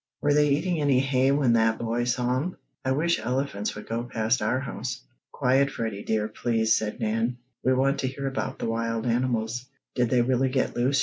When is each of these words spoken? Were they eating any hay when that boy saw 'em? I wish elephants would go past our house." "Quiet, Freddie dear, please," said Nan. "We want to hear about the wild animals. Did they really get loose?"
Were 0.19 0.33
they 0.33 0.49
eating 0.49 0.81
any 0.81 0.99
hay 0.99 1.29
when 1.29 1.53
that 1.53 1.77
boy 1.77 2.05
saw 2.05 2.35
'em? 2.37 2.57
I 2.83 2.91
wish 2.91 3.19
elephants 3.19 3.75
would 3.75 3.87
go 3.87 4.01
past 4.03 4.41
our 4.41 4.59
house." 4.59 4.99
"Quiet, 5.31 5.69
Freddie 5.69 6.03
dear, 6.03 6.27
please," 6.27 6.75
said 6.75 6.99
Nan. 6.99 7.37
"We 7.63 7.73
want 7.75 7.99
to 7.99 8.07
hear 8.07 8.25
about 8.25 8.57
the 8.57 8.65
wild 8.65 9.05
animals. 9.05 9.67
Did 9.93 10.09
they 10.09 10.23
really 10.23 10.49
get 10.49 10.75
loose?" 10.75 10.99